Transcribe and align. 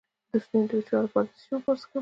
د 0.31 0.33
ستوني 0.43 0.65
د 0.69 0.71
وچوالي 0.77 1.03
لپاره 1.07 1.25
د 1.27 1.31
څه 1.35 1.41
شي 1.43 1.51
اوبه 1.55 1.69
وڅښم؟ 1.71 1.89